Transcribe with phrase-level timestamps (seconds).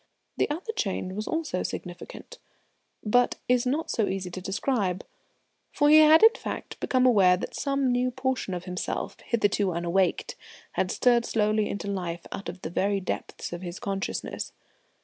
[0.37, 2.39] The other change was also significant,
[3.05, 5.05] but is not so easy to describe,
[5.71, 10.33] for he had in fact become aware that some new portion of himself, hitherto unawakened,
[10.71, 14.53] had stirred slowly into life out of the very depths of his consciousness.